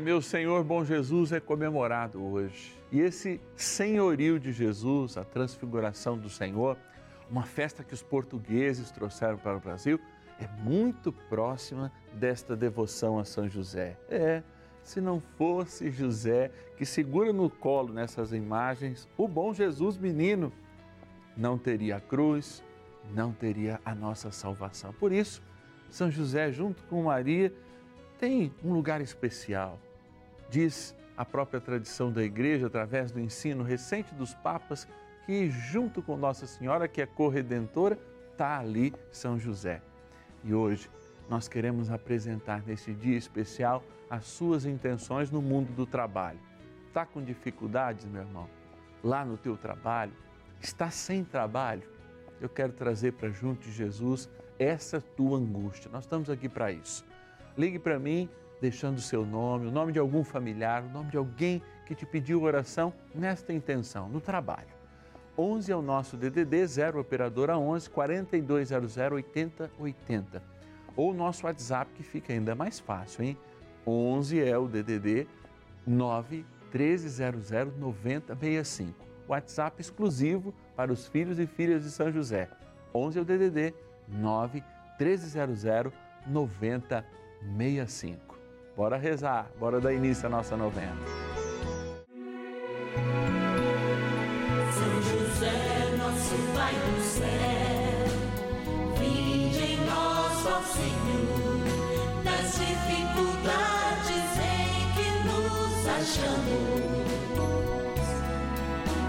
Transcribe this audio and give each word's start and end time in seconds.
Meu 0.00 0.22
Senhor 0.22 0.62
bom 0.62 0.84
Jesus, 0.84 1.32
é 1.32 1.40
comemorado 1.40 2.22
hoje. 2.22 2.78
E 2.92 3.00
esse 3.00 3.40
senhorio 3.56 4.38
de 4.38 4.52
Jesus, 4.52 5.16
a 5.16 5.24
transfiguração 5.24 6.16
do 6.16 6.30
Senhor, 6.30 6.76
uma 7.28 7.42
festa 7.42 7.82
que 7.82 7.94
os 7.94 8.02
portugueses 8.02 8.92
trouxeram 8.92 9.36
para 9.36 9.56
o 9.56 9.60
Brasil, 9.60 9.98
é 10.40 10.46
muito 10.62 11.12
próxima 11.12 11.90
desta 12.12 12.54
devoção 12.54 13.18
a 13.18 13.24
São 13.24 13.48
José. 13.48 13.98
É, 14.08 14.42
se 14.84 15.00
não 15.00 15.20
fosse 15.36 15.90
José 15.90 16.52
que 16.76 16.86
segura 16.86 17.32
no 17.32 17.50
colo 17.50 17.92
nessas 17.92 18.32
imagens 18.32 19.08
o 19.16 19.26
bom 19.26 19.52
Jesus 19.52 19.98
menino, 19.98 20.52
não 21.36 21.58
teria 21.58 21.96
a 21.96 22.00
cruz, 22.00 22.62
não 23.12 23.32
teria 23.32 23.80
a 23.84 23.94
nossa 23.96 24.30
salvação. 24.30 24.92
Por 24.92 25.10
isso, 25.10 25.42
São 25.90 26.08
José, 26.08 26.52
junto 26.52 26.84
com 26.84 27.02
Maria, 27.02 27.52
tem 28.18 28.52
um 28.62 28.72
lugar 28.72 29.00
especial. 29.00 29.78
Diz 30.48 30.94
a 31.16 31.24
própria 31.24 31.60
tradição 31.60 32.12
da 32.12 32.22
igreja, 32.22 32.68
através 32.68 33.10
do 33.10 33.20
ensino 33.20 33.62
recente 33.62 34.14
dos 34.14 34.34
papas, 34.34 34.88
que 35.26 35.50
junto 35.50 36.00
com 36.00 36.16
Nossa 36.16 36.46
Senhora, 36.46 36.88
que 36.88 37.02
é 37.02 37.06
corredentora, 37.06 37.98
está 38.32 38.58
ali 38.58 38.94
São 39.10 39.38
José. 39.38 39.82
E 40.44 40.54
hoje 40.54 40.88
nós 41.28 41.48
queremos 41.48 41.90
apresentar 41.90 42.62
nesse 42.66 42.94
dia 42.94 43.16
especial 43.16 43.82
as 44.08 44.24
suas 44.24 44.64
intenções 44.64 45.30
no 45.30 45.42
mundo 45.42 45.72
do 45.74 45.84
trabalho. 45.84 46.38
Está 46.86 47.04
com 47.04 47.22
dificuldades, 47.22 48.06
meu 48.06 48.22
irmão? 48.22 48.48
Lá 49.02 49.24
no 49.24 49.36
teu 49.36 49.56
trabalho? 49.56 50.12
Está 50.60 50.90
sem 50.90 51.22
trabalho? 51.24 51.82
Eu 52.40 52.48
quero 52.48 52.72
trazer 52.72 53.12
para 53.12 53.28
junto 53.28 53.64
de 53.64 53.72
Jesus 53.72 54.30
essa 54.58 55.00
tua 55.00 55.38
angústia. 55.38 55.90
Nós 55.92 56.04
estamos 56.04 56.30
aqui 56.30 56.48
para 56.48 56.72
isso. 56.72 57.04
Ligue 57.56 57.78
para 57.78 57.98
mim, 57.98 58.28
deixando 58.60 58.98
o 58.98 59.02
seu 59.02 59.24
nome, 59.24 59.66
o 59.66 59.70
nome 59.70 59.92
de 59.92 59.98
algum 59.98 60.24
familiar, 60.24 60.82
o 60.82 60.88
nome 60.88 61.10
de 61.10 61.16
alguém 61.16 61.62
que 61.86 61.94
te 61.94 62.04
pediu 62.04 62.42
oração 62.42 62.92
nesta 63.14 63.52
intenção, 63.52 64.08
no 64.08 64.20
trabalho. 64.20 64.78
11 65.38 65.70
é 65.70 65.76
o 65.76 65.82
nosso 65.82 66.16
DDD 66.16 66.66
0 66.66 67.00
operadora 67.00 67.56
11 67.56 67.88
4200 67.90 68.96
8080. 68.96 70.42
Ou 70.96 71.12
o 71.12 71.14
nosso 71.14 71.46
WhatsApp 71.46 71.92
que 71.94 72.02
fica 72.02 72.32
ainda 72.32 72.56
mais 72.56 72.80
fácil, 72.80 73.22
hein? 73.22 73.38
11 73.86 74.42
é 74.42 74.58
o 74.58 74.66
DDD 74.66 75.28
9 75.86 76.44
1300 76.74 77.50
9065. 77.78 79.06
WhatsApp 79.28 79.80
exclusivo 79.80 80.52
para 80.74 80.92
os 80.92 81.06
filhos 81.06 81.38
e 81.38 81.46
filhas 81.46 81.84
de 81.84 81.90
São 81.90 82.10
José. 82.10 82.48
11 82.94 83.18
é 83.18 83.22
o 83.22 83.24
DDD 83.24 83.74
9 84.08 84.64
1300 84.98 85.92
9065. 86.26 88.27
65. 88.78 88.82
Bora 88.82 88.96
rezar, 88.96 89.50
bora 89.58 89.80
dar 89.80 89.92
início 89.92 90.26
à 90.26 90.30
nossa 90.30 90.56
novena. 90.56 90.96
São 94.72 95.02
José, 95.02 95.96
nosso 95.98 96.36
Pai 96.54 96.72
do 96.74 97.02
céu, 97.02 98.06
vinde 99.00 99.72
em 99.72 99.84
nós, 99.84 100.46
ó 100.46 100.62
Senhor, 100.62 101.64
das 102.22 102.52
dificuldades 102.52 104.30
em 104.38 104.86
que 104.94 105.08
nos 105.26 105.88
achamos. 105.88 106.86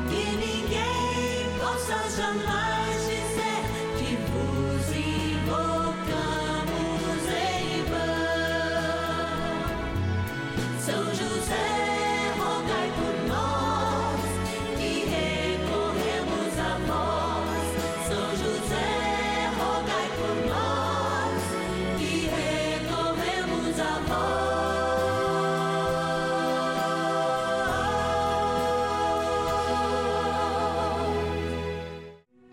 Que 0.10 0.24
ninguém 0.36 1.60
possa 1.60 1.98
jamais 2.18 2.79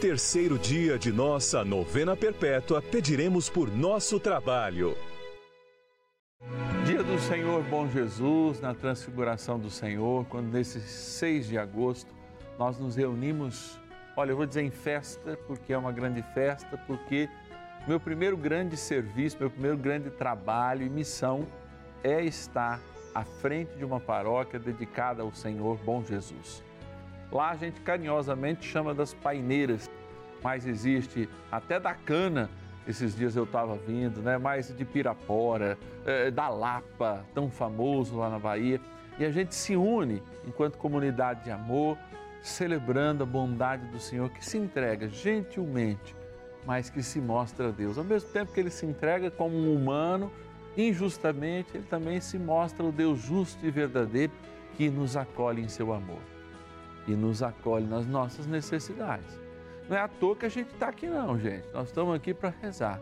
terceiro 0.00 0.58
dia 0.58 0.98
de 0.98 1.12
nossa 1.12 1.62
novena 1.62 2.16
perpétua, 2.16 2.80
pediremos 2.80 3.50
por 3.50 3.70
nosso 3.70 4.18
trabalho. 4.18 4.96
Dia 6.86 7.02
do 7.02 7.18
Senhor 7.18 7.62
Bom 7.64 7.86
Jesus, 7.86 8.62
na 8.62 8.74
transfiguração 8.74 9.58
do 9.58 9.68
Senhor, 9.68 10.24
quando 10.24 10.50
nesse 10.50 10.80
6 10.80 11.48
de 11.48 11.58
agosto 11.58 12.08
nós 12.58 12.78
nos 12.78 12.96
reunimos, 12.96 13.78
olha, 14.16 14.30
eu 14.30 14.38
vou 14.38 14.46
dizer 14.46 14.62
em 14.62 14.70
festa, 14.70 15.38
porque 15.46 15.74
é 15.74 15.76
uma 15.76 15.92
grande 15.92 16.22
festa, 16.32 16.78
porque 16.86 17.28
meu 17.86 18.00
primeiro 18.00 18.38
grande 18.38 18.78
serviço, 18.78 19.36
meu 19.38 19.50
primeiro 19.50 19.76
grande 19.76 20.08
trabalho 20.08 20.82
e 20.82 20.88
missão 20.88 21.46
é 22.02 22.24
estar 22.24 22.80
à 23.14 23.22
frente 23.22 23.76
de 23.76 23.84
uma 23.84 24.00
paróquia 24.00 24.58
dedicada 24.58 25.20
ao 25.20 25.30
Senhor 25.34 25.76
Bom 25.84 26.02
Jesus. 26.02 26.69
Lá 27.32 27.50
a 27.50 27.56
gente 27.56 27.80
carinhosamente 27.80 28.66
chama 28.66 28.92
das 28.92 29.14
paineiras, 29.14 29.88
mas 30.42 30.66
existe 30.66 31.28
até 31.50 31.78
da 31.78 31.94
cana. 31.94 32.50
Esses 32.88 33.14
dias 33.14 33.36
eu 33.36 33.44
estava 33.44 33.76
vindo, 33.76 34.20
né? 34.20 34.36
Mais 34.36 34.74
de 34.74 34.84
Pirapora, 34.84 35.78
eh, 36.04 36.30
da 36.30 36.48
Lapa, 36.48 37.24
tão 37.34 37.48
famoso 37.50 38.16
lá 38.16 38.28
na 38.28 38.38
Bahia. 38.38 38.80
E 39.18 39.24
a 39.24 39.30
gente 39.30 39.54
se 39.54 39.76
une 39.76 40.22
enquanto 40.46 40.76
comunidade 40.76 41.44
de 41.44 41.50
amor, 41.50 41.96
celebrando 42.42 43.22
a 43.22 43.26
bondade 43.26 43.86
do 43.88 44.00
Senhor 44.00 44.30
que 44.30 44.44
se 44.44 44.56
entrega 44.56 45.08
gentilmente, 45.08 46.16
mas 46.66 46.90
que 46.90 47.02
se 47.02 47.20
mostra 47.20 47.68
a 47.68 47.70
Deus. 47.70 47.96
Ao 47.96 48.04
mesmo 48.04 48.30
tempo 48.30 48.52
que 48.52 48.58
ele 48.58 48.70
se 48.70 48.86
entrega 48.86 49.30
como 49.30 49.56
um 49.56 49.76
humano, 49.76 50.32
injustamente, 50.76 51.76
ele 51.76 51.86
também 51.88 52.18
se 52.20 52.38
mostra 52.38 52.84
o 52.84 52.90
Deus 52.90 53.20
justo 53.20 53.64
e 53.64 53.70
verdadeiro 53.70 54.32
que 54.76 54.88
nos 54.88 55.16
acolhe 55.16 55.62
em 55.62 55.68
seu 55.68 55.92
amor 55.92 56.39
e 57.12 57.16
nos 57.16 57.42
acolhe 57.42 57.86
nas 57.86 58.06
nossas 58.06 58.46
necessidades. 58.46 59.38
Não 59.88 59.96
é 59.96 60.00
à 60.00 60.08
toa 60.08 60.36
que 60.36 60.46
a 60.46 60.48
gente 60.48 60.72
está 60.72 60.88
aqui, 60.88 61.06
não, 61.06 61.38
gente. 61.38 61.66
Nós 61.72 61.88
estamos 61.88 62.14
aqui 62.14 62.32
para 62.32 62.52
rezar 62.62 63.00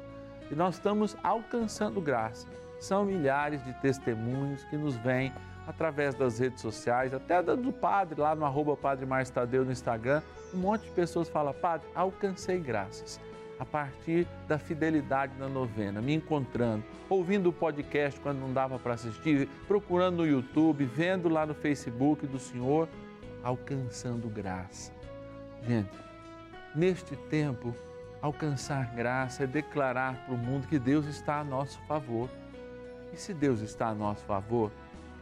e 0.51 0.55
nós 0.55 0.77
estamos 0.77 1.17
alcançando 1.23 2.01
graça. 2.01 2.47
São 2.81 3.05
milhares 3.05 3.63
de 3.65 3.73
testemunhos 3.75 4.65
que 4.65 4.77
nos 4.77 4.97
vêm 4.97 5.33
através 5.67 6.15
das 6.15 6.39
redes 6.39 6.63
sociais, 6.63 7.13
até 7.13 7.43
do 7.43 7.73
padre 7.73 8.19
lá 8.19 8.35
no 8.35 8.47
arroba 8.47 8.75
Padre 8.75 9.07
Tadeu 9.33 9.67
no 9.67 9.73
Instagram. 9.73 10.23
Um 10.55 10.59
monte 10.59 10.85
de 10.85 10.91
pessoas 10.93 11.29
fala, 11.29 11.53
Padre, 11.53 11.87
alcancei 11.95 12.59
graças 12.59 13.21
a 13.59 13.67
partir 13.67 14.27
da 14.47 14.59
fidelidade 14.59 15.33
na 15.39 15.49
novena, 15.49 16.01
me 16.01 16.15
encontrando, 16.15 16.85
ouvindo 17.09 17.51
o 17.51 17.53
podcast 17.53 18.19
quando 18.21 18.39
não 18.39 18.53
dava 18.53 18.79
para 18.79 18.95
assistir, 18.95 19.49
procurando 19.67 20.19
no 20.19 20.27
YouTube, 20.27 20.85
vendo 20.85 21.29
lá 21.29 21.45
no 21.45 21.55
Facebook 21.55 22.27
do 22.27 22.39
Senhor, 22.39 22.89
alcançando 23.43 24.29
graça. 24.29 24.93
Gente, 25.67 25.91
neste 26.75 27.17
tempo, 27.17 27.75
alcançar 28.21 28.95
graça 28.95 29.45
é 29.45 29.47
declarar 29.47 30.25
para 30.25 30.35
o 30.35 30.39
mundo 30.39 30.67
que 30.67 30.79
Deus 30.79 31.07
está 31.07 31.41
a 31.41 31.45
nosso 31.45 31.79
favor. 31.87 32.29
E 33.13 33.17
se 33.17 33.33
Deus 33.33 33.61
está 33.61 33.89
a 33.89 33.95
nosso 33.95 34.25
favor, 34.25 34.71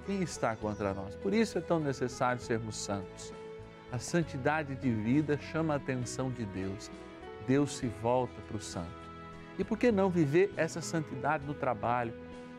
quem 0.06 0.22
está 0.22 0.54
contra 0.56 0.94
nós? 0.94 1.14
Por 1.16 1.34
isso 1.34 1.58
é 1.58 1.60
tão 1.60 1.80
necessário 1.80 2.40
sermos 2.40 2.76
santos. 2.76 3.32
A 3.92 3.98
santidade 3.98 4.74
de 4.74 4.90
vida 4.90 5.38
chama 5.38 5.74
a 5.74 5.76
atenção 5.76 6.30
de 6.30 6.44
Deus. 6.44 6.90
Deus 7.46 7.76
se 7.76 7.86
volta 8.02 8.40
para 8.48 8.56
o 8.56 8.60
santo. 8.60 9.06
E 9.58 9.64
por 9.64 9.78
que 9.78 9.90
não 9.90 10.10
viver 10.10 10.52
essa 10.56 10.80
santidade 10.80 11.46
no 11.46 11.54
trabalho, 11.54 12.12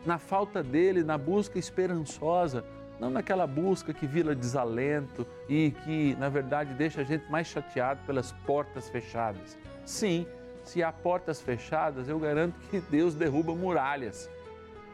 na 0.04 0.18
falta 0.18 0.62
dele, 0.62 1.04
na 1.04 1.18
busca 1.18 1.58
esperançosa, 1.58 2.64
não 3.00 3.10
naquela 3.10 3.46
busca 3.46 3.92
que 3.92 4.06
vira 4.06 4.34
desalento 4.34 5.26
e 5.48 5.72
que, 5.84 6.16
na 6.18 6.28
verdade, 6.28 6.74
deixa 6.74 7.02
a 7.02 7.04
gente 7.04 7.30
mais 7.30 7.46
chateado 7.46 8.00
pelas 8.06 8.32
portas 8.46 8.88
fechadas. 8.88 9.56
Sim, 9.84 10.26
se 10.64 10.82
há 10.82 10.92
portas 10.92 11.40
fechadas, 11.40 12.08
eu 12.08 12.18
garanto 12.18 12.58
que 12.70 12.80
Deus 12.80 13.14
derruba 13.14 13.54
muralhas 13.54 14.28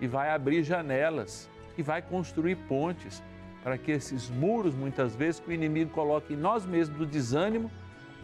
e 0.01 0.06
vai 0.06 0.31
abrir 0.31 0.62
janelas 0.62 1.49
e 1.77 1.83
vai 1.83 2.03
construir 2.03 2.56
pontes 2.69 3.23
para 3.62 3.79
que 3.79 3.91
esses 3.91 4.29
muros, 4.29 4.75
muitas 4.75 5.17
vezes, 5.17 5.41
que 5.41 5.49
o 5.49 5.53
inimigo 5.53 5.91
coloca 5.91 6.33
em 6.33 6.37
nós 6.37 6.67
mesmos 6.67 6.99
do 6.99 7.07
desânimo, 7.07 7.71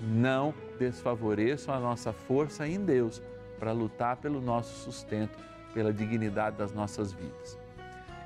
não 0.01 0.55
desfavoreçam 0.79 1.75
a 1.75 1.81
nossa 1.81 2.13
força 2.13 2.69
em 2.69 2.85
Deus 2.85 3.23
para 3.59 3.73
lutar 3.73 4.17
pelo 4.17 4.41
nosso 4.41 4.85
sustento, 4.85 5.39
pela 5.73 5.93
dignidade 5.93 6.57
das 6.57 6.73
nossas 6.73 7.13
vidas. 7.13 7.59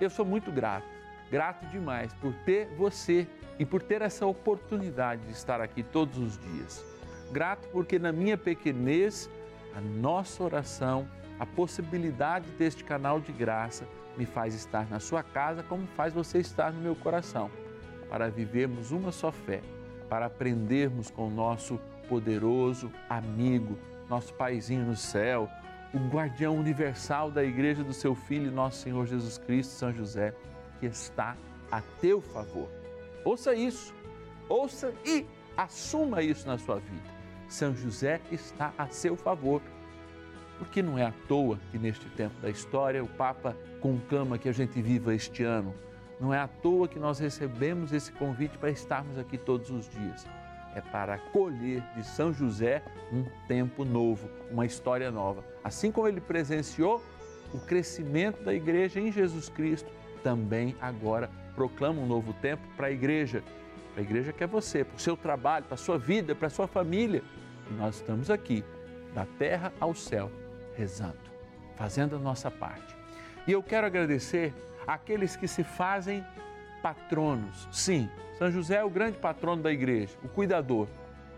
Eu 0.01 0.11
sou 0.11 0.25
muito 0.25 0.51
grato, 0.51 0.87
grato 1.35 1.67
demais 1.67 2.15
por 2.15 2.33
ter 2.45 2.69
você 2.77 3.27
e 3.59 3.67
por 3.67 3.83
ter 3.83 4.01
essa 4.03 4.25
oportunidade 4.25 5.21
de 5.23 5.33
estar 5.33 5.61
aqui 5.61 5.83
todos 5.83 6.17
os 6.17 6.39
dias. 6.39 6.87
Grato 7.33 7.67
porque 7.73 7.99
na 7.99 8.13
minha 8.13 8.39
pequenez, 8.39 9.29
a 9.75 9.81
nossa 9.81 10.45
oração, 10.45 11.09
a 11.41 11.45
possibilidade 11.45 12.49
deste 12.53 12.85
canal 12.85 13.19
de 13.19 13.33
graça 13.33 13.85
me 14.17 14.25
faz 14.25 14.55
estar 14.55 14.89
na 14.89 15.01
sua 15.01 15.25
casa 15.25 15.65
como 15.65 15.89
faz 15.97 16.15
você 16.15 16.39
estar 16.39 16.73
no 16.73 16.81
meu 16.81 16.95
coração, 16.95 17.51
para 18.09 18.31
vivermos 18.31 18.93
uma 18.93 19.11
só 19.11 19.33
fé, 19.33 19.61
para 20.09 20.27
aprendermos 20.27 21.11
com 21.11 21.27
o 21.27 21.31
nosso 21.31 21.81
poderoso 22.09 22.93
amigo, 23.11 23.77
nosso 24.09 24.33
paizinho 24.35 24.85
no 24.85 24.95
céu, 24.95 25.49
o 25.93 25.99
guardião 25.99 26.57
universal 26.57 27.29
da 27.29 27.43
igreja 27.43 27.83
do 27.83 27.93
seu 27.93 28.15
filho, 28.15 28.53
nosso 28.53 28.83
Senhor 28.83 29.05
Jesus 29.05 29.37
Cristo, 29.37 29.73
São 29.73 29.93
José, 29.93 30.33
que 30.85 30.95
está 30.95 31.37
a 31.71 31.81
teu 32.01 32.21
favor. 32.21 32.69
Ouça 33.25 33.55
isso, 33.55 33.95
ouça 34.49 34.93
e 35.05 35.27
assuma 35.57 36.23
isso 36.23 36.47
na 36.47 36.59
sua 36.59 36.79
vida. 36.79 37.15
São 37.49 37.75
José 37.75 38.21
está 38.31 38.73
a 38.77 38.89
seu 38.89 39.17
favor. 39.17 39.63
Porque 40.59 40.83
não 40.83 40.99
é 40.99 41.05
à 41.05 41.13
toa 41.27 41.59
que 41.71 41.79
neste 41.79 42.09
tempo 42.11 42.41
da 42.41 42.49
história 42.49 43.03
o 43.03 43.09
Papa 43.09 43.57
conclama 43.81 44.39
que 44.39 44.49
a 44.49 44.53
gente 44.53 44.81
viva 44.81 45.15
este 45.15 45.43
ano. 45.43 45.75
Não 46.21 46.33
é 46.33 46.39
à 46.39 46.47
toa 46.47 46.87
que 46.87 46.99
nós 46.99 47.19
recebemos 47.19 47.93
esse 47.93 48.13
convite 48.13 48.57
para 48.57 48.71
estarmos 48.71 49.19
aqui 49.19 49.37
todos 49.37 49.71
os 49.71 49.89
dias. 49.89 50.27
É 50.75 50.81
para 50.81 51.19
colher 51.19 51.83
de 51.97 52.05
São 52.05 52.33
José 52.33 52.83
um 53.13 53.25
tempo 53.49 53.85
novo, 53.85 54.29
uma 54.51 54.65
história 54.65 55.11
nova. 55.11 55.45
Assim 55.63 55.91
como 55.91 56.07
ele 56.07 56.21
presenciou 56.21 57.03
o 57.53 57.59
crescimento 57.59 58.43
da 58.45 58.55
igreja 58.55 59.01
em 59.01 59.11
Jesus 59.11 59.49
Cristo, 59.49 59.91
também 60.25 60.75
agora 60.81 61.31
proclama 61.55 62.01
um 62.01 62.07
novo 62.07 62.33
tempo 62.33 62.63
para 62.77 62.89
a 62.89 62.91
igreja. 62.91 63.45
Para 63.93 64.03
a 64.03 64.05
igreja 64.05 64.33
que 64.33 64.43
é 64.43 64.47
você, 64.47 64.83
para 64.83 64.97
o 64.97 64.99
seu 64.99 65.17
trabalho, 65.17 65.67
para 65.67 65.75
a 65.75 65.79
sua 65.79 65.99
vida, 65.99 66.35
para 66.35 66.49
a 66.49 66.51
sua 66.51 66.67
família. 66.67 67.23
E 67.71 67.75
nós 67.75 67.97
estamos 67.97 68.31
aqui, 68.31 68.65
da 69.15 69.27
terra 69.39 69.73
ao 69.79 69.95
céu, 69.95 70.33
rezando, 70.77 71.21
fazendo 71.77 72.17
a 72.17 72.19
nossa 72.19 72.51
parte. 72.51 72.97
E 73.47 73.53
eu 73.53 73.63
quero 73.63 73.87
agradecer 73.87 74.53
àqueles 74.87 75.37
que 75.37 75.47
se 75.47 75.63
fazem 75.63 76.25
patronos. 76.83 77.69
Sim, 77.71 78.09
São 78.39 78.51
José 78.51 78.77
é 78.77 78.85
o 78.85 78.91
grande 78.91 79.19
patrono 79.19 79.63
da 79.63 79.73
igreja, 79.73 80.17
o 80.25 80.29
cuidador. 80.29 80.89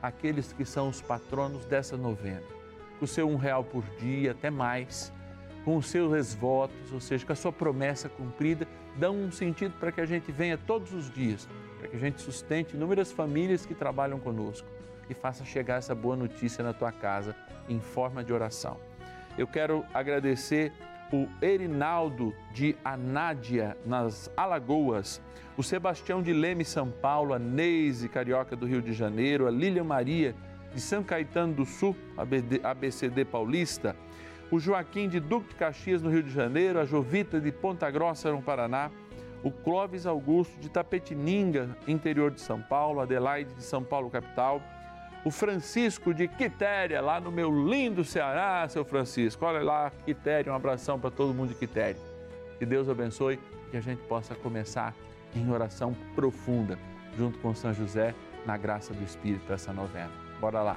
Aqueles 0.01 0.53
que 0.53 0.65
são 0.65 0.89
os 0.89 1.03
patronos 1.03 1.67
dessa 1.67 1.97
novena. 1.97 2.43
O 3.01 3.07
seu 3.07 3.29
um 3.29 3.37
real 3.37 3.65
por 3.65 3.83
dia, 3.99 4.31
até 4.31 4.51
mais, 4.51 5.13
com 5.67 5.77
os 5.77 5.89
seus 5.89 6.33
votos, 6.33 6.93
ou 6.93 7.01
seja, 7.01 7.27
com 7.27 7.33
a 7.33 7.37
sua 7.37 7.53
promessa 7.53 8.09
cumprida, 8.09 8.69
dão 8.95 9.17
um 9.17 9.33
sentido 9.33 9.75
para 9.81 9.91
que 9.91 10.01
a 10.01 10.07
gente 10.07 10.31
venha 10.31 10.57
todos 10.57 10.95
os 10.95 11.11
dias, 11.11 11.49
para 11.77 11.89
que 11.89 11.97
a 11.97 11.99
gente 11.99 12.23
sustente 12.23 12.77
inúmeras 12.77 13.11
famílias 13.11 13.67
que 13.67 13.75
trabalham 13.75 14.21
conosco 14.21 14.69
e 15.11 15.15
faça 15.15 15.45
chegar 15.45 15.79
essa 15.79 15.93
boa 15.93 16.15
notícia 16.15 16.63
na 16.63 16.73
tua 16.73 16.93
casa 16.93 17.35
em 17.69 17.81
forma 17.81 18.23
de 18.23 18.33
oração. 18.33 18.77
Eu 19.37 19.49
quero 19.49 19.85
agradecer 19.93 20.73
o 21.13 21.27
Erinaldo 21.43 22.33
de 22.53 22.77
Anádia, 22.85 23.77
nas 23.85 24.31
Alagoas, 24.37 25.21
o 25.57 25.65
Sebastião 25.65 26.23
de 26.23 26.33
Leme, 26.33 26.65
São 26.65 26.93
Paulo, 26.93 27.35
a 27.35 27.41
Neise, 27.41 28.09
Carioca 28.09 28.55
do 28.55 28.67
Rio 28.67 28.81
de 28.81 28.93
Janeiro, 28.93 29.49
a 29.49 29.51
Lília 29.51 29.83
Maria 29.83 30.33
de 30.73 30.81
São 30.81 31.03
Caetano 31.03 31.55
do 31.55 31.67
Sul, 31.67 31.97
ABCD 32.63 33.25
Paulista, 33.25 33.97
o 34.51 34.59
Joaquim 34.59 35.09
de 35.09 35.21
Duque 35.21 35.49
de 35.49 35.55
Caxias, 35.57 36.03
no 36.03 36.11
Rio 36.11 36.23
de 36.23 36.31
Janeiro, 36.31 36.79
a 36.79 36.85
Jovita 36.85 37.41
de 37.41 37.51
Ponta 37.51 37.91
Grossa, 37.91 38.31
no 38.31 38.43
Paraná, 38.43 38.91
o 39.43 39.51
Clóvis 39.51 40.07
Augusto 40.07 40.59
de 40.61 40.69
Tapetininga, 40.69 41.77
interior 41.87 42.31
de 42.31 42.41
São 42.41 42.61
Paulo, 42.61 43.01
Adelaide 43.01 43.53
de 43.55 43.63
São 43.63 43.83
Paulo, 43.83 44.11
capital, 44.11 44.63
o 45.25 45.31
Francisco 45.31 46.15
de 46.15 46.29
Quitéria, 46.29 47.01
lá 47.01 47.21
no 47.21 47.33
meu 47.33 47.51
lindo 47.69 48.05
Ceará, 48.05 48.69
seu 48.69 48.85
Francisco. 48.85 49.45
Olha 49.45 49.63
lá, 49.63 49.91
Quitéria, 50.05 50.53
um 50.53 50.55
abração 50.55 51.01
para 51.01 51.11
todo 51.11 51.35
mundo 51.35 51.49
de 51.49 51.57
Quitéria. 51.57 52.01
Que 52.59 52.65
Deus 52.65 52.89
abençoe 52.89 53.35
e 53.67 53.71
que 53.71 53.77
a 53.77 53.81
gente 53.81 54.03
possa 54.03 54.37
começar 54.37 54.95
em 55.35 55.51
oração 55.51 55.97
profunda, 56.15 56.79
junto 57.19 57.39
com 57.41 57.53
São 57.55 57.75
José, 57.75 58.15
na 58.47 58.57
graça 58.57 58.95
do 58.95 59.03
Espírito, 59.03 59.53
essa 59.53 59.73
novena. 59.73 60.13
Bora 60.41 60.63
lá. 60.63 60.77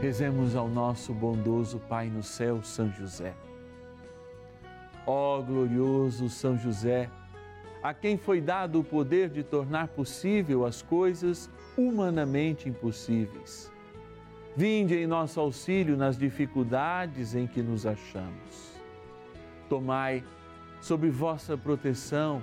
Rezemos 0.00 0.54
ao 0.54 0.68
nosso 0.68 1.12
bondoso 1.12 1.80
Pai 1.88 2.08
no 2.08 2.22
céu, 2.22 2.62
São 2.62 2.88
José. 2.92 3.34
Ó 5.04 5.42
glorioso 5.42 6.28
São 6.28 6.56
José, 6.56 7.10
a 7.82 7.92
quem 7.92 8.16
foi 8.16 8.40
dado 8.40 8.78
o 8.78 8.84
poder 8.84 9.28
de 9.28 9.42
tornar 9.42 9.88
possível 9.88 10.64
as 10.64 10.82
coisas 10.82 11.50
humanamente 11.76 12.68
impossíveis. 12.68 13.72
Vinde 14.56 14.94
em 14.94 15.06
nosso 15.06 15.40
auxílio 15.40 15.96
nas 15.96 16.16
dificuldades 16.16 17.34
em 17.34 17.48
que 17.48 17.60
nos 17.60 17.84
achamos. 17.84 18.80
Tomai 19.68 20.22
sob 20.80 21.10
vossa 21.10 21.58
proteção 21.58 22.40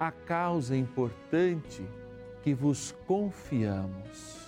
a 0.00 0.10
causa 0.10 0.74
importante 0.74 1.84
que 2.42 2.54
vos 2.54 2.94
confiamos. 3.06 4.47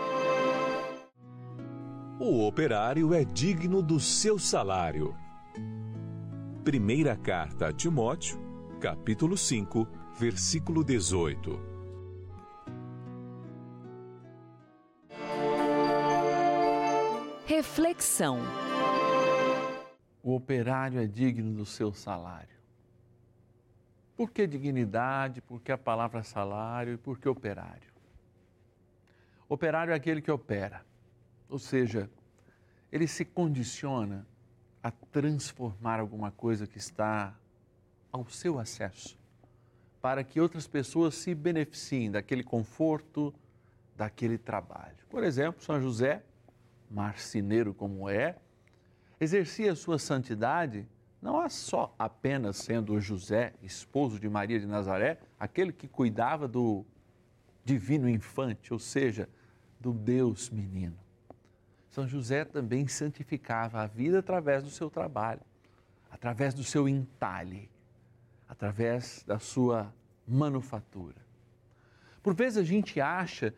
O 2.23 2.45
operário 2.45 3.15
é 3.15 3.25
digno 3.25 3.81
do 3.81 3.99
seu 3.99 4.37
salário. 4.37 5.17
Primeira 6.63 7.17
carta 7.17 7.69
a 7.69 7.73
Timóteo, 7.73 8.39
capítulo 8.79 9.35
5, 9.35 9.87
versículo 10.19 10.83
18. 10.83 11.59
Reflexão. 17.47 18.37
O 20.21 20.35
operário 20.35 21.01
é 21.01 21.07
digno 21.07 21.51
do 21.55 21.65
seu 21.65 21.91
salário. 21.91 22.55
Por 24.15 24.29
que 24.29 24.45
dignidade? 24.45 25.41
Por 25.41 25.59
que 25.59 25.71
a 25.71 25.77
palavra 25.77 26.21
salário? 26.21 26.93
E 26.93 26.97
por 26.97 27.17
que 27.17 27.27
operário? 27.27 27.89
Operário 29.49 29.91
é 29.91 29.95
aquele 29.95 30.21
que 30.21 30.29
opera, 30.29 30.85
ou 31.51 31.59
seja, 31.59 32.09
ele 32.91 33.07
se 33.07 33.25
condiciona 33.25 34.25
a 34.81 34.89
transformar 34.89 35.99
alguma 35.99 36.31
coisa 36.31 36.65
que 36.65 36.77
está 36.77 37.37
ao 38.11 38.27
seu 38.29 38.57
acesso, 38.57 39.17
para 40.01 40.23
que 40.23 40.39
outras 40.39 40.65
pessoas 40.65 41.15
se 41.15 41.35
beneficiem 41.35 42.09
daquele 42.09 42.43
conforto, 42.43 43.33
daquele 43.95 44.37
trabalho. 44.37 44.97
Por 45.09 45.23
exemplo, 45.23 45.61
São 45.61 45.79
José, 45.79 46.23
marceneiro 46.89 47.73
como 47.73 48.09
é, 48.09 48.37
exercia 49.19 49.75
sua 49.75 49.99
santidade 49.99 50.87
não 51.21 51.47
só 51.49 51.93
apenas 51.99 52.57
sendo 52.57 52.99
José, 52.99 53.53
esposo 53.61 54.19
de 54.19 54.27
Maria 54.27 54.59
de 54.59 54.65
Nazaré, 54.65 55.19
aquele 55.39 55.71
que 55.71 55.87
cuidava 55.87 56.47
do 56.47 56.83
divino 57.63 58.09
infante, 58.09 58.73
ou 58.73 58.79
seja, 58.79 59.29
do 59.79 59.93
Deus 59.93 60.49
menino. 60.49 61.00
São 61.91 62.07
José 62.07 62.45
também 62.45 62.87
santificava 62.87 63.81
a 63.81 63.85
vida 63.85 64.19
através 64.19 64.63
do 64.63 64.69
seu 64.69 64.89
trabalho, 64.89 65.41
através 66.09 66.53
do 66.53 66.63
seu 66.63 66.87
entalhe, 66.87 67.69
através 68.47 69.23
da 69.27 69.37
sua 69.37 69.93
manufatura. 70.25 71.17
Por 72.23 72.33
vezes 72.33 72.57
a 72.57 72.63
gente 72.63 73.01
acha 73.01 73.53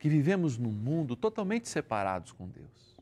que 0.00 0.08
vivemos 0.08 0.58
num 0.58 0.72
mundo 0.72 1.14
totalmente 1.14 1.68
separados 1.68 2.32
com 2.32 2.48
Deus. 2.48 2.96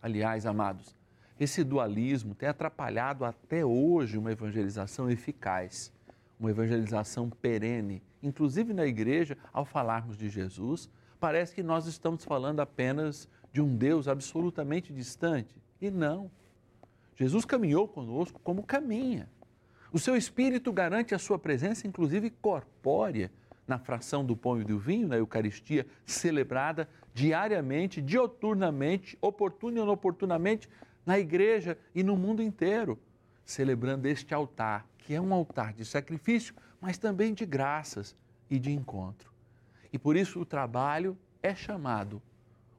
Aliás, 0.00 0.46
amados, 0.46 0.94
esse 1.40 1.64
dualismo 1.64 2.36
tem 2.36 2.48
atrapalhado 2.48 3.24
até 3.24 3.64
hoje 3.64 4.16
uma 4.16 4.30
evangelização 4.30 5.10
eficaz, 5.10 5.92
uma 6.38 6.50
evangelização 6.50 7.28
perene, 7.28 8.00
inclusive 8.22 8.72
na 8.72 8.86
igreja, 8.86 9.36
ao 9.52 9.64
falarmos 9.64 10.16
de 10.16 10.28
Jesus, 10.28 10.88
parece 11.18 11.52
que 11.52 11.64
nós 11.64 11.86
estamos 11.86 12.24
falando 12.24 12.60
apenas 12.60 13.28
de 13.58 13.62
um 13.62 13.76
Deus 13.76 14.06
absolutamente 14.06 14.92
distante. 14.92 15.52
E 15.80 15.90
não. 15.90 16.30
Jesus 17.16 17.44
caminhou 17.44 17.88
conosco 17.88 18.40
como 18.44 18.62
caminha. 18.62 19.28
O 19.92 19.98
seu 19.98 20.16
espírito 20.16 20.72
garante 20.72 21.12
a 21.12 21.18
sua 21.18 21.40
presença, 21.40 21.84
inclusive 21.84 22.30
corpórea, 22.30 23.32
na 23.66 23.76
fração 23.76 24.24
do 24.24 24.36
pão 24.36 24.60
e 24.60 24.64
do 24.64 24.78
vinho, 24.78 25.08
na 25.08 25.16
Eucaristia, 25.16 25.84
celebrada 26.06 26.88
diariamente, 27.12 28.00
dioturnamente, 28.00 29.18
oportuna 29.20 29.80
e 29.80 29.82
inoportunamente, 29.82 30.68
na 31.04 31.18
igreja 31.18 31.76
e 31.92 32.04
no 32.04 32.16
mundo 32.16 32.40
inteiro, 32.40 32.96
celebrando 33.44 34.06
este 34.06 34.32
altar, 34.34 34.86
que 34.98 35.14
é 35.14 35.20
um 35.20 35.34
altar 35.34 35.72
de 35.72 35.84
sacrifício, 35.84 36.54
mas 36.80 36.96
também 36.96 37.34
de 37.34 37.44
graças 37.44 38.14
e 38.48 38.56
de 38.56 38.70
encontro. 38.70 39.32
E 39.92 39.98
por 39.98 40.16
isso 40.16 40.38
o 40.38 40.46
trabalho 40.46 41.18
é 41.42 41.56
chamado 41.56 42.22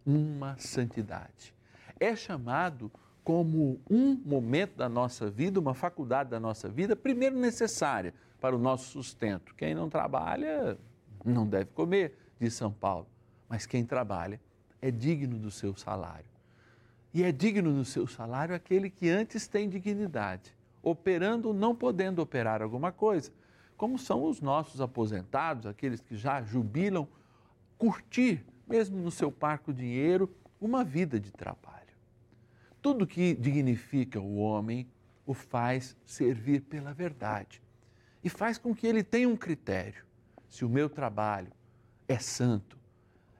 uma 0.09 0.57
santidade. 0.57 1.53
É 1.99 2.15
chamado 2.15 2.91
como 3.23 3.79
um 3.89 4.15
momento 4.15 4.75
da 4.75 4.89
nossa 4.89 5.29
vida, 5.29 5.59
uma 5.59 5.75
faculdade 5.75 6.31
da 6.31 6.39
nossa 6.39 6.67
vida, 6.67 6.95
primeiro 6.95 7.37
necessária 7.37 8.13
para 8.41 8.55
o 8.55 8.59
nosso 8.59 8.89
sustento. 8.89 9.53
Quem 9.53 9.75
não 9.75 9.89
trabalha 9.89 10.77
não 11.23 11.45
deve 11.45 11.71
comer, 11.71 12.17
diz 12.39 12.53
São 12.53 12.71
Paulo, 12.71 13.05
mas 13.47 13.65
quem 13.65 13.85
trabalha 13.85 14.41
é 14.81 14.89
digno 14.89 15.37
do 15.37 15.51
seu 15.51 15.75
salário. 15.75 16.29
E 17.13 17.23
é 17.23 17.31
digno 17.31 17.71
do 17.71 17.85
seu 17.85 18.07
salário 18.07 18.55
aquele 18.55 18.89
que 18.89 19.09
antes 19.09 19.47
tem 19.47 19.69
dignidade, 19.69 20.55
operando 20.81 21.53
não 21.53 21.75
podendo 21.75 22.21
operar 22.21 22.61
alguma 22.61 22.91
coisa, 22.91 23.31
como 23.77 23.99
são 23.99 24.23
os 24.23 24.41
nossos 24.41 24.81
aposentados, 24.81 25.65
aqueles 25.65 26.01
que 26.01 26.15
já 26.15 26.41
jubilam, 26.41 27.07
curtir, 27.77 28.43
mesmo 28.69 29.01
no 29.01 29.09
seu 29.09 29.31
parco 29.31 29.73
dinheiro, 29.73 30.33
uma 30.61 30.83
vida 30.83 31.19
de 31.19 31.31
trabalho. 31.31 31.79
Tudo 32.81 33.07
que 33.07 33.33
dignifica 33.33 34.19
o 34.19 34.37
homem 34.37 34.87
o 35.25 35.33
faz 35.33 35.97
servir 36.05 36.61
pela 36.61 36.93
verdade 36.93 37.61
e 38.23 38.29
faz 38.29 38.57
com 38.57 38.73
que 38.75 38.87
ele 38.87 39.03
tenha 39.03 39.27
um 39.27 39.35
critério. 39.35 40.05
Se 40.47 40.63
o 40.63 40.69
meu 40.69 40.89
trabalho 40.89 41.51
é 42.07 42.17
santo, 42.17 42.77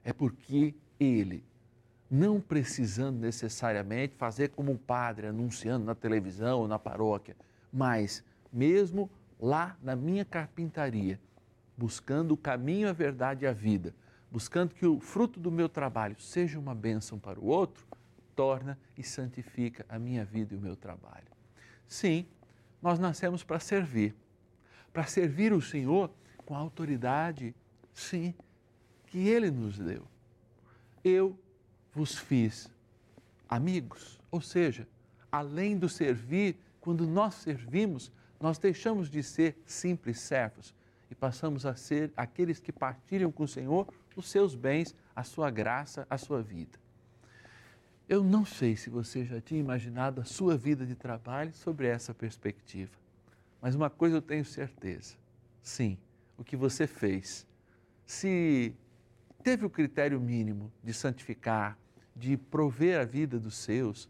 é 0.03 0.11
porque 0.11 0.75
ele, 0.99 1.43
não 2.09 2.41
precisando 2.41 3.19
necessariamente 3.19 4.15
fazer 4.15 4.49
como 4.49 4.71
um 4.71 4.77
padre 4.77 5.27
anunciando 5.27 5.85
na 5.85 5.95
televisão 5.95 6.59
ou 6.59 6.67
na 6.67 6.79
paróquia, 6.79 7.35
mas 7.71 8.23
mesmo 8.51 9.09
lá 9.39 9.77
na 9.81 9.95
minha 9.95 10.25
carpintaria, 10.25 11.19
buscando 11.77 12.33
o 12.33 12.37
caminho, 12.37 12.89
a 12.89 12.93
verdade 12.93 13.45
e 13.45 13.47
a 13.47 13.53
vida, 13.53 13.93
buscando 14.31 14.73
que 14.73 14.85
o 14.85 14.99
fruto 14.99 15.39
do 15.39 15.51
meu 15.51 15.67
trabalho 15.67 16.19
seja 16.19 16.59
uma 16.59 16.75
bênção 16.75 17.17
para 17.17 17.39
o 17.39 17.45
outro, 17.45 17.85
torna 18.35 18.79
e 18.97 19.03
santifica 19.03 19.85
a 19.89 19.97
minha 19.97 20.23
vida 20.23 20.53
e 20.53 20.57
o 20.57 20.61
meu 20.61 20.75
trabalho. 20.75 21.27
Sim, 21.87 22.25
nós 22.81 22.99
nascemos 22.99 23.43
para 23.43 23.59
servir, 23.59 24.15
para 24.93 25.05
servir 25.05 25.51
o 25.51 25.61
Senhor 25.61 26.11
com 26.45 26.55
a 26.55 26.59
autoridade, 26.59 27.53
sim, 27.93 28.33
que 29.07 29.27
Ele 29.27 29.51
nos 29.51 29.77
deu. 29.77 30.05
Eu 31.03 31.37
vos 31.93 32.15
fiz 32.15 32.69
amigos, 33.47 34.19
ou 34.29 34.41
seja, 34.41 34.87
além 35.31 35.77
do 35.77 35.89
servir, 35.89 36.57
quando 36.79 37.05
nós 37.05 37.35
servimos, 37.35 38.11
nós 38.39 38.57
deixamos 38.57 39.09
de 39.09 39.21
ser 39.21 39.61
simples 39.65 40.19
servos 40.19 40.73
e 41.11 41.15
passamos 41.15 41.65
a 41.65 41.75
ser 41.75 42.11
aqueles 42.15 42.59
que 42.59 42.71
partilham 42.71 43.31
com 43.31 43.43
o 43.43 43.47
Senhor 43.47 43.87
os 44.15 44.29
seus 44.29 44.55
bens, 44.55 44.95
a 45.15 45.23
sua 45.23 45.49
graça, 45.49 46.05
a 46.09 46.17
sua 46.17 46.41
vida. 46.41 46.77
Eu 48.07 48.23
não 48.23 48.43
sei 48.43 48.75
se 48.75 48.89
você 48.89 49.23
já 49.23 49.39
tinha 49.39 49.59
imaginado 49.59 50.19
a 50.19 50.25
sua 50.25 50.57
vida 50.57 50.85
de 50.85 50.95
trabalho 50.95 51.53
sobre 51.53 51.87
essa 51.87 52.13
perspectiva, 52.13 52.91
mas 53.61 53.75
uma 53.75 53.89
coisa 53.89 54.17
eu 54.17 54.21
tenho 54.21 54.43
certeza: 54.43 55.15
sim, 55.61 55.97
o 56.37 56.43
que 56.43 56.57
você 56.57 56.87
fez, 56.87 57.45
se 58.05 58.73
teve 59.43 59.65
o 59.65 59.69
critério 59.69 60.19
mínimo 60.19 60.71
de 60.83 60.93
santificar, 60.93 61.77
de 62.15 62.35
prover 62.35 62.99
a 62.99 63.05
vida 63.05 63.39
dos 63.39 63.55
seus, 63.55 64.09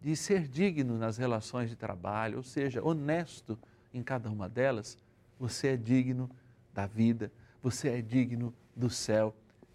de 0.00 0.16
ser 0.16 0.48
digno 0.48 0.98
nas 0.98 1.18
relações 1.18 1.70
de 1.70 1.76
trabalho, 1.76 2.38
ou 2.38 2.42
seja, 2.42 2.82
honesto 2.82 3.58
em 3.92 4.02
cada 4.02 4.30
uma 4.30 4.48
delas, 4.48 4.98
você 5.38 5.68
é 5.68 5.76
digno 5.76 6.30
da 6.72 6.86
vida, 6.86 7.30
você 7.62 7.88
é 7.88 8.02
digno 8.02 8.54
do 8.76 8.90
céu, 8.90 9.34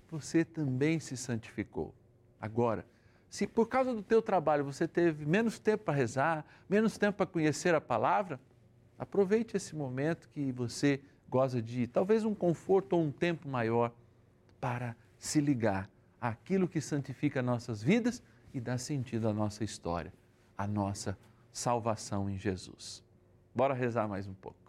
você 0.09 0.43
também 0.43 0.99
se 0.99 1.15
santificou. 1.15 1.93
Agora, 2.39 2.85
se 3.29 3.45
por 3.45 3.67
causa 3.67 3.93
do 3.93 4.01
teu 4.01 4.21
trabalho 4.21 4.63
você 4.63 4.87
teve 4.87 5.25
menos 5.25 5.59
tempo 5.59 5.85
para 5.85 5.93
rezar, 5.93 6.45
menos 6.67 6.97
tempo 6.97 7.17
para 7.17 7.25
conhecer 7.25 7.75
a 7.75 7.81
palavra, 7.81 8.39
aproveite 8.97 9.55
esse 9.55 9.75
momento 9.75 10.27
que 10.29 10.51
você 10.51 10.99
goza 11.29 11.61
de 11.61 11.85
talvez 11.85 12.25
um 12.25 12.33
conforto 12.33 12.93
ou 12.93 13.03
um 13.03 13.11
tempo 13.11 13.47
maior 13.47 13.93
para 14.59 14.95
se 15.17 15.39
ligar 15.39 15.89
àquilo 16.19 16.67
que 16.67 16.81
santifica 16.81 17.41
nossas 17.41 17.83
vidas 17.83 18.23
e 18.53 18.59
dá 18.59 18.77
sentido 18.77 19.29
à 19.29 19.33
nossa 19.33 19.63
história, 19.63 20.11
a 20.57 20.65
nossa 20.65 21.17
salvação 21.51 22.29
em 22.29 22.37
Jesus. 22.37 23.03
Bora 23.53 23.73
rezar 23.73 24.07
mais 24.07 24.27
um 24.27 24.33
pouco. 24.33 24.68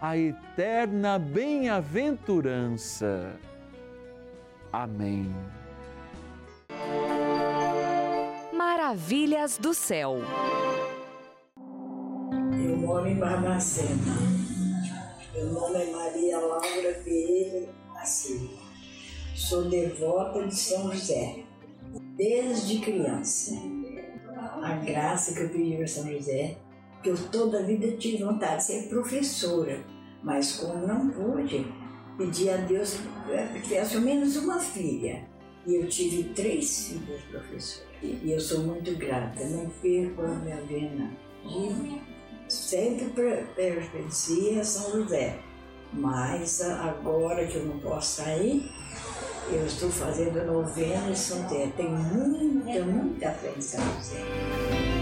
a 0.00 0.16
eterna 0.16 1.18
bem-aventurança. 1.18 3.38
Amém. 4.72 5.34
Maravilhas 8.52 9.58
do 9.58 9.74
céu. 9.74 10.18
Eu 11.56 12.76
moro 12.76 13.08
em 13.08 13.18
Barbacena. 13.18 14.16
Meu 15.34 15.46
nome 15.52 15.82
é 15.82 15.90
Maria 15.90 16.38
Laura 16.38 16.94
Pereira 17.04 17.68
da 17.92 18.04
Silva. 18.04 18.68
Sou 19.34 19.68
devota 19.68 20.46
de 20.46 20.54
São 20.54 20.92
José, 20.92 21.42
desde 22.16 22.78
criança. 22.80 23.56
A 24.62 24.76
graça 24.76 25.34
que 25.34 25.40
eu 25.40 25.48
pedi 25.48 25.76
para 25.76 25.86
São 25.86 26.06
José, 26.06 26.56
que 27.02 27.10
eu 27.10 27.16
toda 27.30 27.60
a 27.60 27.62
vida 27.62 27.96
tive 27.96 28.24
vontade 28.24 28.58
de 28.58 28.64
ser 28.64 28.88
professora, 28.88 29.84
mas 30.22 30.56
como 30.56 30.86
não 30.86 31.08
pude, 31.10 31.66
pedi 32.16 32.50
a 32.50 32.56
Deus 32.56 32.98
que 33.52 33.60
tivesse 33.60 33.96
ao 33.96 34.02
menos 34.02 34.36
uma 34.36 34.58
filha. 34.58 35.26
E 35.66 35.74
eu 35.76 35.88
tive 35.88 36.24
três 36.34 36.88
filhas 36.88 37.20
professoras. 37.30 37.86
E 38.02 38.32
eu 38.32 38.40
sou 38.40 38.60
muito 38.60 38.96
grata, 38.96 39.44
não 39.44 39.68
perco 39.82 40.22
a 40.22 40.28
minha 40.28 40.60
vena. 40.62 41.10
E 41.44 42.00
sempre 42.48 43.12
pertencia 43.54 44.60
a 44.60 44.64
São 44.64 45.02
José. 45.02 45.38
Mas 45.92 46.60
agora 46.62 47.46
que 47.46 47.56
eu 47.56 47.66
não 47.66 47.78
posso 47.78 48.22
sair, 48.22 48.70
eu 49.50 49.66
estou 49.66 49.90
fazendo 49.90 50.44
novena 50.46 51.10
em 51.10 51.14
São 51.14 51.42
José. 51.42 51.72
Tenho 51.76 51.90
muita, 51.90 52.84
muita 52.84 53.30
fé 53.32 53.52
em 53.56 53.60
São 53.60 53.84
José. 53.96 54.97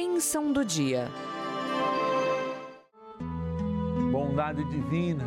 Bênção 0.00 0.52
do 0.52 0.64
dia. 0.64 1.08
Bondade 4.12 4.62
divina, 4.70 5.24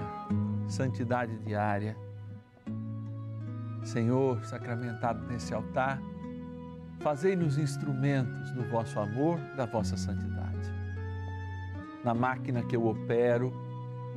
santidade 0.65 1.37
diária. 1.39 1.97
Senhor, 3.83 4.41
sacramentado 4.45 5.27
nesse 5.27 5.53
altar, 5.53 6.01
fazei-nos 7.01 7.57
instrumentos 7.57 8.49
do 8.51 8.63
vosso 8.69 8.97
amor, 8.97 9.37
da 9.57 9.65
vossa 9.65 9.97
santidade. 9.97 10.71
Na 12.01 12.13
máquina 12.13 12.63
que 12.63 12.73
eu 12.73 12.87
opero, 12.87 13.51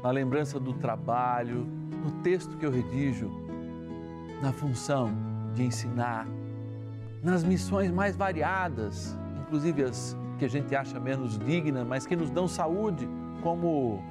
na 0.05 0.13
lembrança 0.13 0.61
do 0.61 0.73
trabalho, 0.75 1.67
no 1.91 2.23
texto 2.23 2.57
que 2.57 2.65
eu 2.65 2.71
redijo, 2.71 3.29
na 4.41 4.53
função 4.53 5.13
de 5.53 5.65
ensinar, 5.65 6.29
nas 7.25 7.43
missões 7.43 7.91
mais 7.91 8.15
variadas, 8.15 9.19
inclusive 9.43 9.83
as 9.83 10.17
que 10.39 10.45
a 10.45 10.49
gente 10.49 10.75
acha 10.75 10.99
menos 10.99 11.39
dignas, 11.39 11.87
mas 11.87 12.07
que 12.07 12.17
nos 12.17 12.31
dão 12.31 12.49
saúde, 12.49 13.09
como 13.43 14.03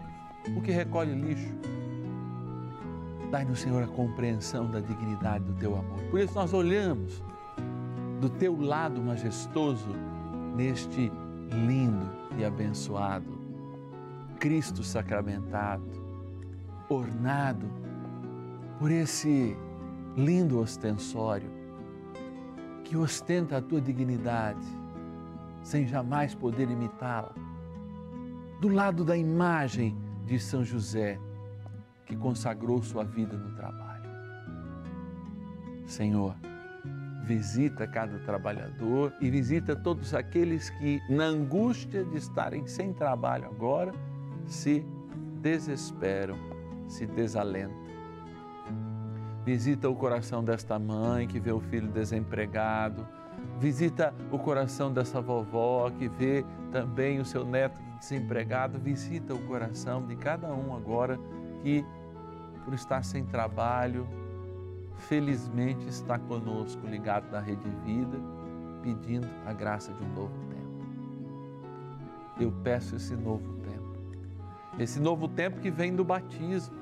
o 0.56 0.62
que 0.62 0.72
recolhe 0.72 1.14
lixo. 1.14 1.54
Dai-nos, 3.32 3.60
Senhor, 3.60 3.84
a 3.84 3.88
compreensão 3.88 4.70
da 4.70 4.80
dignidade 4.80 5.44
do 5.44 5.54
teu 5.56 5.76
amor. 5.76 6.00
Por 6.12 6.20
isso 6.20 6.36
nós 6.36 6.54
olhamos 6.54 7.24
do 8.22 8.30
teu 8.30 8.60
lado 8.62 9.02
majestoso 9.02 9.90
neste 10.56 11.12
lindo 11.52 12.10
e 12.38 12.46
abençoado 12.46 13.44
Cristo 14.40 14.84
sacramentado, 14.84 15.90
ornado 16.90 17.66
por 18.78 18.92
esse 18.92 19.56
lindo 20.18 20.60
ostensório 20.60 21.50
que 22.84 22.98
ostenta 22.98 23.58
a 23.58 23.62
tua 23.62 23.80
dignidade 23.80 24.68
sem 25.64 25.88
jamais 25.88 26.36
poder 26.36 26.70
imitá-la. 26.70 27.34
Do 28.60 28.68
lado 28.68 29.04
da 29.04 29.18
imagem 29.18 29.98
de 30.26 30.40
São 30.40 30.64
José, 30.64 31.20
que 32.06 32.16
consagrou 32.16 32.82
sua 32.84 33.04
vida 33.04 33.38
no 33.38 33.56
trabalho. 33.56 34.10
Senhor, 35.86 36.36
visita 37.26 37.88
cada 37.88 38.20
trabalhador 38.20 39.14
e 39.20 39.30
visita 39.30 39.76
todos 39.76 40.14
aqueles 40.14 40.70
que, 40.70 41.02
na 41.10 41.26
angústia 41.26 42.04
de 42.04 42.18
estarem 42.18 42.68
sem 42.68 42.94
trabalho 42.94 43.46
agora, 43.46 43.92
se 44.46 44.86
desesperam, 45.42 46.38
se 46.88 47.06
desalentam. 47.06 47.84
Visita 49.46 49.90
o 49.90 49.96
coração 49.96 50.44
desta 50.44 50.80
mãe 50.80 51.28
que 51.28 51.40
vê 51.40 51.52
o 51.52 51.60
filho 51.60 51.90
desempregado, 51.90 53.06
visita 53.64 54.14
o 54.30 54.38
coração 54.38 54.92
dessa 54.92 55.22
vovó 55.22 55.90
que 55.90 56.10
vê 56.10 56.44
também 56.70 57.22
o 57.22 57.26
seu 57.26 57.46
neto 57.46 57.80
desempregado, 57.98 58.78
visita 58.78 59.34
o 59.34 59.40
coração 59.44 60.06
de 60.06 60.18
cada 60.18 60.54
um 60.54 60.76
agora 60.76 61.18
que, 61.62 61.86
por 62.66 62.74
estar 62.74 63.06
sem 63.06 63.24
trabalho, 63.24 64.06
felizmente 64.98 65.88
está 65.88 66.20
conosco, 66.20 66.86
ligado 66.86 67.32
na 67.32 67.40
Rede 67.40 67.70
Vida, 67.86 68.18
pedindo 68.82 69.30
a 69.46 69.54
graça 69.54 69.94
de 69.94 70.04
um 70.04 70.10
novo 70.10 70.38
tempo. 70.50 70.84
Eu 72.42 72.52
peço 72.66 72.98
esse 72.98 73.16
novo 73.16 73.54
tempo, 73.60 73.98
esse 74.78 75.00
novo 75.00 75.26
tempo 75.30 75.62
que 75.62 75.72
vem 75.72 75.96
do 75.96 76.04
batismo, 76.04 76.76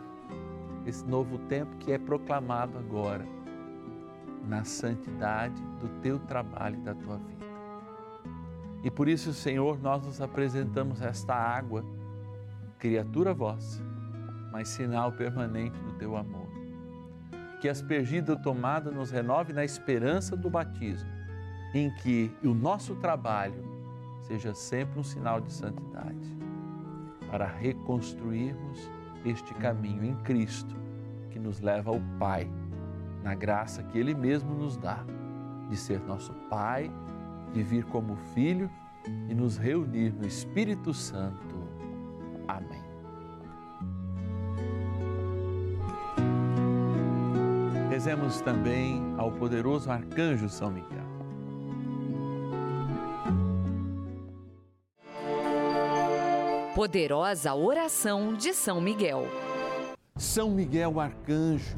esse 0.88 1.06
novo 1.06 1.38
tempo 1.38 1.78
que 1.78 1.92
é 1.92 2.00
proclamado 2.00 2.76
agora 2.80 3.24
na 4.48 4.64
santidade 4.64 5.62
do 5.80 5.88
teu 6.02 6.20
trabalho 6.20 6.78
e 6.78 6.82
da 6.82 6.94
tua 6.94 7.18
vida. 7.18 7.46
E 8.84 8.90
por 8.90 9.08
isso, 9.08 9.34
Senhor, 9.34 9.80
nós 9.80 10.06
nos 10.06 10.20
apresentamos 10.22 11.02
esta 11.02 11.36
água, 11.36 11.86
criatura 12.80 13.34
vossa, 13.34 13.82
mas 14.52 14.70
sinal 14.70 15.12
permanente 15.12 15.80
do 15.80 15.94
teu 15.94 16.18
amor. 16.18 16.50
Que 17.60 17.70
aspergida 17.70 18.36
tomada 18.36 18.90
nos 18.90 19.12
renove 19.12 19.54
na 19.54 19.64
esperança 19.64 20.36
do 20.36 20.50
batismo, 20.50 21.10
em 21.74 21.94
que 21.96 22.32
o 22.44 22.54
nosso 22.54 22.96
trabalho 22.96 23.64
seja 24.22 24.54
sempre 24.54 25.00
um 25.00 25.04
sinal 25.04 25.40
de 25.40 25.54
santidade, 25.54 26.38
para 27.30 27.46
reconstruirmos 27.46 28.90
este 29.24 29.54
caminho 29.56 30.04
em 30.04 30.16
Cristo 30.24 30.76
que 31.30 31.40
nos 31.40 31.62
leva 31.62 31.92
ao 31.92 32.02
Pai, 32.20 32.50
na 33.24 33.36
graça 33.36 33.84
que 33.84 33.98
Ele 33.98 34.14
mesmo 34.14 34.54
nos 34.54 34.78
dá, 34.78 35.04
de 35.70 35.78
ser 35.78 36.00
nosso 36.02 36.34
Pai, 36.50 36.92
de 37.54 37.64
vir 37.64 37.86
como 37.86 38.16
Filho 38.34 38.70
e 39.30 39.34
nos 39.34 39.58
reunir 39.58 40.14
no 40.14 40.26
Espírito 40.26 40.94
Santo. 40.94 41.56
Amém. 42.48 42.82
Rezemos 47.90 48.42
também 48.42 49.02
ao 49.18 49.32
poderoso 49.32 49.92
arcanjo 49.92 50.50
São 50.50 50.72
Miguel. 50.72 51.02
Poderosa 56.74 57.54
oração 57.54 58.34
de 58.34 58.54
São 58.54 58.82
Miguel. 58.82 59.28
São 60.18 60.50
Miguel 60.50 61.00
arcanjo, 61.00 61.78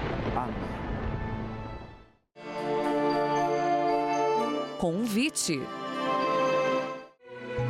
Convite. 4.81 5.61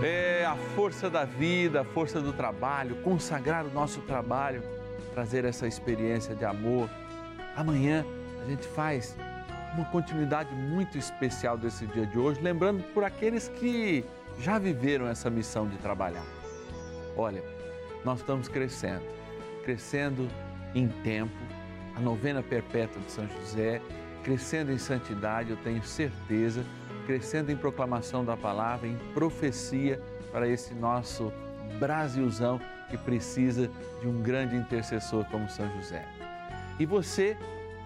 É 0.01 0.45
a 0.45 0.55
força 0.55 1.09
da 1.09 1.25
vida, 1.25 1.81
a 1.81 1.83
força 1.83 2.21
do 2.21 2.31
trabalho, 2.31 2.95
consagrar 3.03 3.65
o 3.65 3.69
nosso 3.69 3.99
trabalho, 4.03 4.63
trazer 5.13 5.43
essa 5.43 5.67
experiência 5.67 6.33
de 6.33 6.45
amor. 6.45 6.89
Amanhã 7.53 8.05
a 8.41 8.49
gente 8.49 8.65
faz 8.65 9.17
uma 9.75 9.83
continuidade 9.87 10.55
muito 10.55 10.97
especial 10.97 11.57
desse 11.57 11.85
dia 11.87 12.05
de 12.05 12.17
hoje, 12.17 12.39
lembrando 12.39 12.81
por 12.93 13.03
aqueles 13.03 13.49
que 13.49 14.05
já 14.39 14.57
viveram 14.57 15.05
essa 15.05 15.29
missão 15.29 15.67
de 15.67 15.75
trabalhar. 15.79 16.25
Olha, 17.17 17.43
nós 18.05 18.19
estamos 18.19 18.47
crescendo, 18.47 19.03
crescendo 19.65 20.29
em 20.73 20.87
tempo, 20.87 21.35
a 21.93 21.99
novena 21.99 22.41
perpétua 22.41 23.01
de 23.01 23.11
São 23.11 23.27
José, 23.27 23.81
crescendo 24.23 24.71
em 24.71 24.77
santidade, 24.77 25.49
eu 25.49 25.57
tenho 25.57 25.83
certeza, 25.83 26.65
crescendo 27.01 27.51
em 27.51 27.57
proclamação 27.57 28.23
da 28.23 28.37
palavra, 28.37 28.87
em 28.87 28.97
profecia 29.13 30.01
para 30.31 30.47
esse 30.47 30.73
nosso 30.73 31.31
Brasilzão 31.79 32.59
que 32.89 32.97
precisa 32.97 33.69
de 34.01 34.07
um 34.07 34.21
grande 34.21 34.55
intercessor 34.55 35.25
como 35.25 35.49
São 35.49 35.69
José. 35.77 36.05
E 36.79 36.85
você 36.85 37.37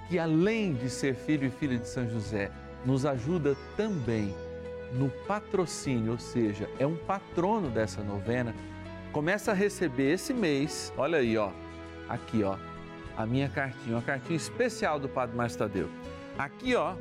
que 0.08 0.20
além 0.20 0.74
de 0.74 0.90
ser 0.90 1.16
filho 1.16 1.48
e 1.48 1.50
filha 1.50 1.78
de 1.78 1.88
São 1.88 2.08
José, 2.10 2.52
nos 2.86 3.06
ajuda 3.06 3.56
também 3.76 4.34
no 4.94 5.10
patrocínio, 5.28 6.14
ou 6.14 6.20
seja, 6.20 6.70
é 6.78 6.86
um 6.86 6.96
patrono 6.96 7.70
dessa 7.70 8.04
novena, 8.04 8.54
começa 9.12 9.52
a 9.52 9.56
receber 9.56 10.14
esse 10.14 10.34
mês, 10.34 10.94
olha 10.96 11.18
aí, 11.18 11.38
ó, 11.38 11.52
aqui, 12.08 12.44
ó, 12.44 12.56
a 13.18 13.26
minha 13.26 13.50
cartinha, 13.50 13.96
uma 13.96 14.02
cartinha 14.02 14.38
especial 14.38 15.00
do 15.00 15.10
Padre 15.10 15.36
Márcio 15.36 15.60
Tadeu. 15.60 15.90
Aqui, 16.38 16.76
ó, 16.76 16.96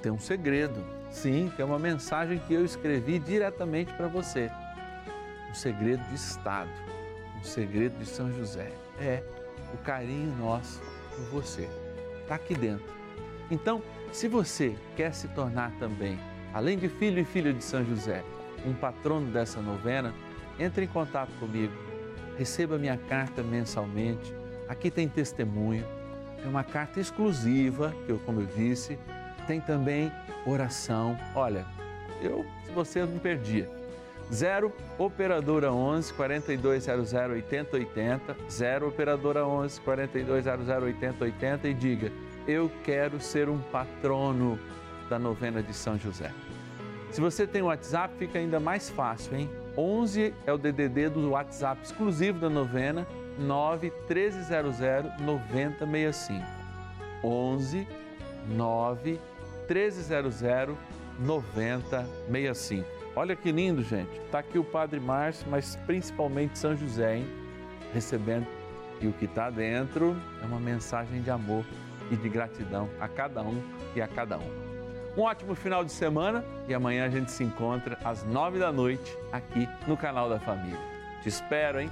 tem 0.00 0.10
um 0.10 0.18
segredo. 0.18 0.82
Sim, 1.16 1.50
tem 1.56 1.64
uma 1.64 1.78
mensagem 1.78 2.38
que 2.38 2.52
eu 2.52 2.62
escrevi 2.62 3.18
diretamente 3.18 3.90
para 3.94 4.06
você. 4.06 4.50
Um 5.50 5.54
segredo 5.54 6.06
de 6.10 6.14
Estado, 6.14 6.68
um 7.40 7.42
segredo 7.42 7.98
de 7.98 8.04
São 8.04 8.30
José. 8.30 8.70
É 9.00 9.22
o 9.72 9.78
carinho 9.78 10.36
nosso 10.36 10.78
por 11.08 11.24
você 11.40 11.70
está 12.20 12.34
aqui 12.34 12.54
dentro. 12.54 12.84
Então, 13.50 13.82
se 14.12 14.28
você 14.28 14.76
quer 14.94 15.14
se 15.14 15.26
tornar 15.28 15.72
também, 15.78 16.18
além 16.52 16.76
de 16.76 16.86
filho 16.86 17.18
e 17.18 17.24
filha 17.24 17.50
de 17.50 17.64
São 17.64 17.82
José, 17.82 18.22
um 18.66 18.74
patrono 18.74 19.30
dessa 19.30 19.62
novena, 19.62 20.12
entre 20.58 20.84
em 20.84 20.88
contato 20.88 21.30
comigo. 21.40 21.72
Receba 22.36 22.76
minha 22.76 22.98
carta 22.98 23.42
mensalmente. 23.42 24.34
Aqui 24.68 24.90
tem 24.90 25.08
testemunho, 25.08 25.86
tem 26.36 26.46
uma 26.46 26.62
carta 26.62 27.00
exclusiva, 27.00 27.94
que 28.04 28.12
eu, 28.12 28.18
como 28.18 28.42
eu 28.42 28.46
disse, 28.54 28.98
tem 29.46 29.60
também 29.60 30.12
oração. 30.44 31.16
Olha, 31.34 31.64
eu, 32.20 32.44
se 32.64 32.72
você 32.72 33.00
não 33.00 33.18
perdia. 33.18 33.68
0 34.32 34.72
operadora 34.98 35.72
11 35.72 36.12
4200 36.14 37.12
8080, 37.12 38.36
0 38.50 38.88
operadora 38.88 39.46
11 39.46 39.80
4200 39.80 40.68
8080 40.68 41.68
e 41.68 41.74
diga: 41.74 42.12
"Eu 42.46 42.70
quero 42.82 43.20
ser 43.20 43.48
um 43.48 43.58
patrono 43.58 44.58
da 45.08 45.18
novena 45.18 45.62
de 45.62 45.72
São 45.72 45.96
José". 45.96 46.32
Se 47.12 47.20
você 47.20 47.46
tem 47.46 47.62
o 47.62 47.66
WhatsApp, 47.66 48.14
fica 48.18 48.38
ainda 48.38 48.58
mais 48.58 48.90
fácil, 48.90 49.36
hein? 49.36 49.48
11 49.76 50.34
é 50.44 50.52
o 50.52 50.58
DDD 50.58 51.08
do 51.08 51.30
WhatsApp 51.30 51.80
exclusivo 51.84 52.40
da 52.40 52.50
novena, 52.50 53.06
9 53.38 53.92
1300 54.08 54.78
9065. 55.20 56.44
11 57.22 57.86
9 58.48 59.20
1300 59.68 60.42
9065. 61.18 62.86
Olha 63.14 63.34
que 63.34 63.50
lindo, 63.50 63.82
gente. 63.82 64.14
Está 64.26 64.40
aqui 64.40 64.58
o 64.58 64.64
Padre 64.64 65.00
Márcio, 65.00 65.46
mas 65.50 65.76
principalmente 65.86 66.58
São 66.58 66.76
José, 66.76 67.16
hein? 67.16 67.26
Recebendo. 67.92 68.46
E 69.00 69.06
o 69.06 69.12
que 69.12 69.24
está 69.26 69.50
dentro 69.50 70.16
é 70.42 70.46
uma 70.46 70.60
mensagem 70.60 71.22
de 71.22 71.30
amor 71.30 71.64
e 72.10 72.16
de 72.16 72.28
gratidão 72.28 72.88
a 73.00 73.08
cada 73.08 73.42
um 73.42 73.62
e 73.94 74.00
a 74.00 74.08
cada 74.08 74.36
uma. 74.36 74.66
Um 75.16 75.22
ótimo 75.22 75.54
final 75.54 75.82
de 75.82 75.92
semana 75.92 76.44
e 76.68 76.74
amanhã 76.74 77.06
a 77.06 77.08
gente 77.08 77.30
se 77.30 77.42
encontra 77.42 77.98
às 78.04 78.22
nove 78.24 78.58
da 78.58 78.70
noite 78.70 79.16
aqui 79.32 79.66
no 79.86 79.96
canal 79.96 80.28
da 80.28 80.38
Família. 80.38 80.78
Te 81.22 81.28
espero, 81.30 81.80
hein? 81.80 81.90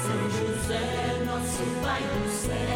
São 0.00 0.30
José, 0.30 1.24
nosso 1.26 1.62
Pai 1.82 2.00
do 2.02 2.28
céu, 2.30 2.75